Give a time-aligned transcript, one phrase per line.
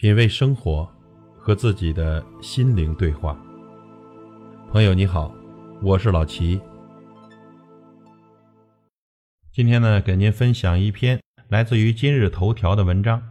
[0.00, 0.90] 品味生活，
[1.38, 3.38] 和自己的心灵对话。
[4.72, 5.30] 朋友你好，
[5.82, 6.58] 我是老齐。
[9.52, 13.22] 今天呢，给您分享一篇来自于今日头条的文章：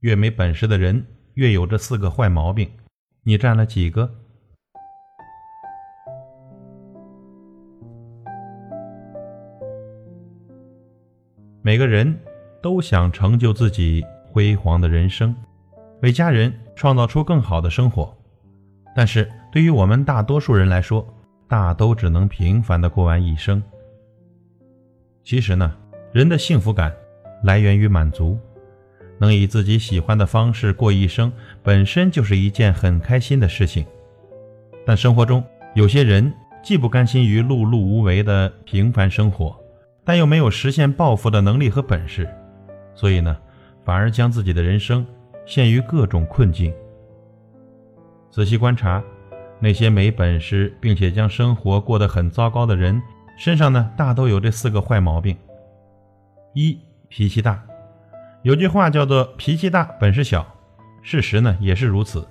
[0.00, 2.66] 越没本事的人，越有这四个坏毛病。
[3.22, 4.10] 你占了几个？
[11.60, 12.18] 每个人
[12.62, 15.36] 都想成就自己辉煌的人生，
[16.04, 18.14] 为家人创造出更好的生活。
[18.94, 21.02] 但是，对于我们大多数人来说，
[21.48, 23.62] 大都只能平凡的过完一生。
[25.22, 25.74] 其实呢，
[26.12, 26.94] 人的幸福感
[27.42, 28.38] 来源于满足，
[29.18, 31.32] 能以自己喜欢的方式过一生，
[31.62, 33.86] 本身就是一件很开心的事情。
[34.84, 35.42] 但生活中
[35.74, 36.30] 有些人
[36.62, 39.58] 既不甘心于碌碌无为的平凡生活。
[40.04, 42.28] 但又没有实现抱负的能力和本事，
[42.94, 43.34] 所以呢，
[43.86, 45.06] 反而将自己的人生
[45.46, 46.72] 陷于各种困境。
[48.30, 49.02] 仔细观察，
[49.60, 53.00] 那些没本事并且将生活过得很糟糕的人，
[53.38, 55.36] 身上呢，大都有这四个坏毛病：
[56.54, 57.62] 一、脾气大。
[58.42, 60.46] 有句话叫做“脾气大，本事小”，
[61.00, 62.26] 事实呢也是如此。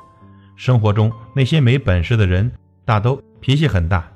[0.55, 2.51] 生活中那些没本事的人，
[2.85, 4.11] 大都脾气很大，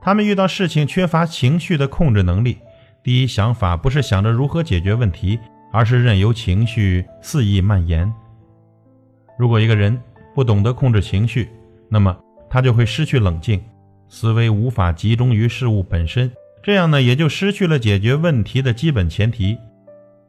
[0.00, 2.58] 他们遇到事情缺乏情绪的控制能力。
[3.02, 5.40] 第一想法不是想着如何解决问题，
[5.72, 8.12] 而是任由情绪肆意蔓延。
[9.40, 9.98] 如果一个人
[10.34, 11.48] 不懂得控制情绪，
[11.88, 12.14] 那么
[12.50, 13.58] 他就会失去冷静，
[14.06, 16.30] 思维无法集中于事物本身，
[16.62, 19.56] 这样呢也就失去了解决问题的基本前提。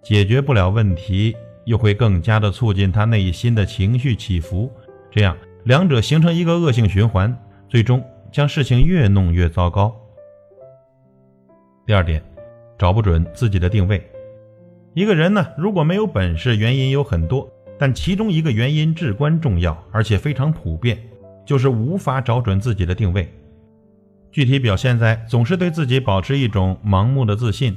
[0.02, 4.72] 解决不了问题，又会更加的促进他内心的情绪起伏，
[5.12, 7.38] 这样两者形成一个恶性循环，
[7.68, 9.94] 最终将事情越弄越糟糕。
[11.86, 12.23] 第二点。
[12.78, 14.02] 找不准自己的定位。
[14.96, 17.48] 一个人呢，如果没有本事，原因有很多，
[17.82, 21.00] 但其中一个原因至关重要，而且非常普遍，
[21.44, 23.28] 就是无法找准自己的定位。
[24.32, 27.75] 具体表现在总是对自己保持一种盲目的自信，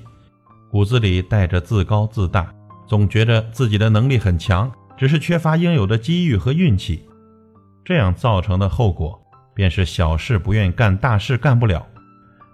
[0.70, 2.52] 骨子里带着自高自大，
[2.86, 7.02] 总觉着自己的能力很强，只是缺乏应有的机遇和运气。
[7.82, 9.18] 这样造成的后果，
[9.54, 11.86] 便是小事不愿干，大事干不了，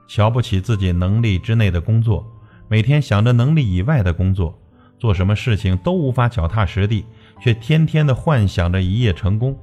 [0.06, 2.24] 瞧不起自己能力之内的工作。
[2.68, 4.56] 每天想着能力以外的工作，
[5.00, 7.04] 做什么事情都无法脚踏实地，
[7.40, 9.56] 却天天的幻想着一夜成功。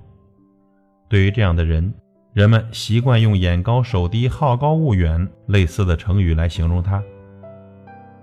[1.08, 1.94] 对于这样的人，
[2.34, 7.02] 人们习惯用“眼高手低、好高骛远”类似的成语来形容他。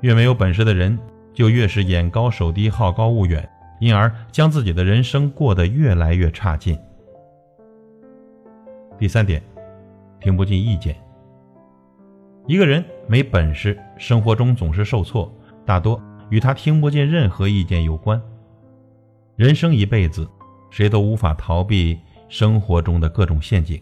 [0.01, 0.99] 越没有本事的人，
[1.33, 3.49] 就越是眼高手低、好高骛远，
[3.81, 6.79] 因而将自己的人生过得越来越差劲。
[8.99, 9.43] 第三点，
[10.21, 10.95] 听不进意见。
[12.47, 15.33] 一个人没本事，生活中总是受挫，
[15.65, 15.99] 大多
[16.29, 18.21] 与他听不进任何意见有关。
[19.37, 20.29] 人生一辈子，
[20.71, 23.81] 谁都无法逃避生活中的各种陷阱。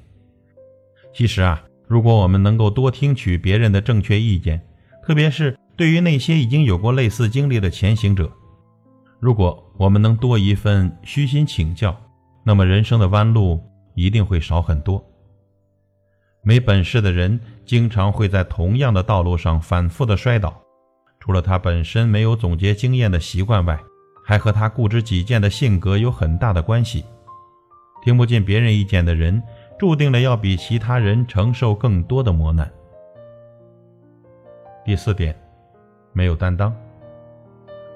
[1.12, 4.60] 其实啊，如果我们能够多听取别人的正确意见，
[5.02, 8.32] 特别是对于那些已经有过类似经历的前行者，
[9.20, 11.94] 如果我们能多一份虚心请教，
[12.44, 13.62] 那么人生的弯路
[13.94, 15.04] 一定会少很多。
[16.42, 20.62] 没本事的人经常会在同样的道路上反复的摔倒，
[21.20, 23.78] 除了他本身没有总结经验的习惯外，
[24.25, 27.05] 还和他固执己见的性格有很大的关系。
[28.03, 29.43] 听不进别人意见的人，
[29.78, 32.71] 注定了要比其他人承受更多的磨难。
[34.84, 35.37] 第四点，
[36.12, 36.75] 没有担当。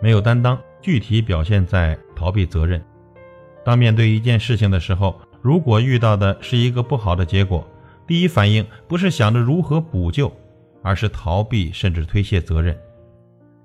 [0.01, 2.81] 没有担当，具体表现在逃避责任。
[3.65, 7.67] 当面对一件事情的时候，如果遇到的是一个不好的结果，
[8.07, 10.31] 第一反应不是想着如何补救，
[10.83, 12.79] 而是逃避甚至推卸责任。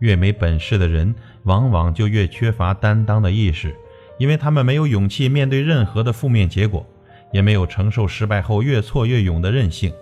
[0.02, 1.14] 越没本事的人，
[1.44, 3.76] 往往就越缺乏担当的意识，
[4.18, 6.84] 因为他们没有勇气面对任何的负面结果，
[7.32, 9.94] 也没有承受失败后越挫越勇的韧性。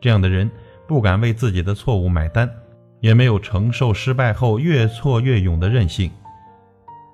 [0.00, 0.50] 这样的人
[0.86, 2.50] 不敢为自己的错误买单，
[3.00, 6.10] 也没有承受失败后越挫越勇的韧性。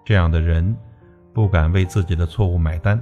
[0.03, 0.75] 这样的人
[1.35, 2.99] 不敢为自己的错误买单，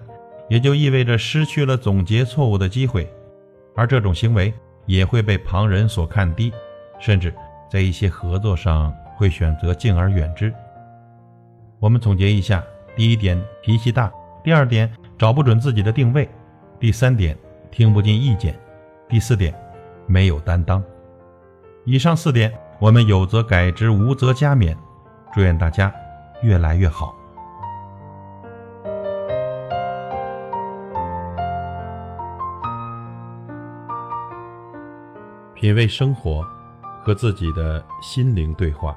[0.49, 3.09] 也就意味着失去了总结错误的机会。
[3.77, 4.53] 而这种行为
[4.87, 6.53] 也会被旁人所看低，
[6.99, 7.33] 甚至
[7.71, 10.51] 在一些合作上会选择敬而远之。
[11.79, 12.65] 我们总结一下：
[12.97, 14.11] 第一点，脾气大；
[14.43, 16.27] 第二点，找不准自己的定位；
[16.79, 17.37] 第三点，
[17.71, 18.55] 听不进意见；
[19.11, 19.55] 第四点，
[20.07, 20.83] 没有担当。
[21.85, 24.75] 以上四点，我们有则改之，无则加勉。
[25.35, 25.93] 祝愿大家
[26.41, 27.15] 越来越好。
[35.55, 36.43] 品味生活，
[37.03, 38.97] 和自己的心灵对话。